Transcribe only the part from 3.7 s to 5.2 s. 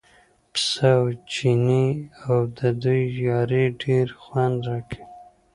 ډېر خوند راکوي.